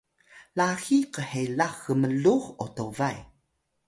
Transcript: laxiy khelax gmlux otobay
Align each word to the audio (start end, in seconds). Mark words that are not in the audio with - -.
laxiy 0.57 1.03
khelax 1.29 1.73
gmlux 1.85 2.43
otobay 2.65 3.17